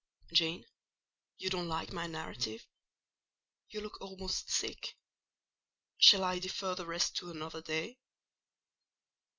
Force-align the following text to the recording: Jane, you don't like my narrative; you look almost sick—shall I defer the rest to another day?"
Jane, 0.33 0.65
you 1.37 1.51
don't 1.51 1.67
like 1.67 1.93
my 1.93 2.07
narrative; 2.07 2.65
you 3.69 3.81
look 3.81 4.01
almost 4.01 4.49
sick—shall 4.49 6.23
I 6.23 6.39
defer 6.39 6.73
the 6.73 6.87
rest 6.87 7.17
to 7.17 7.29
another 7.29 7.61
day?" 7.61 7.99